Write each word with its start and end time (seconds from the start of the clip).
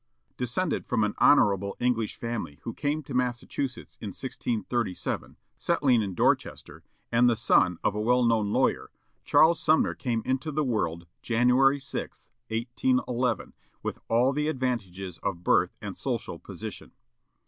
Descended 0.35 0.87
from 0.87 1.03
an 1.03 1.13
honorable 1.19 1.77
English 1.79 2.15
family 2.15 2.57
who 2.63 2.73
came 2.73 3.03
to 3.03 3.13
Massachusetts 3.13 3.99
in 4.01 4.07
1637, 4.07 5.37
settling 5.59 6.01
in 6.01 6.15
Dorchester, 6.15 6.83
and 7.11 7.29
the 7.29 7.35
son 7.35 7.77
of 7.83 7.93
a 7.93 8.01
well 8.01 8.23
known 8.25 8.51
lawyer, 8.51 8.89
Charles 9.23 9.59
Sumner 9.61 9.93
came 9.93 10.23
into 10.25 10.51
the 10.51 10.63
world 10.63 11.05
January 11.21 11.79
6, 11.79 12.31
1811, 12.47 13.53
with 13.83 13.99
all 14.07 14.33
the 14.33 14.47
advantages 14.47 15.19
of 15.19 15.43
birth 15.43 15.75
and 15.83 15.95
social 15.95 16.39
position. 16.39 16.93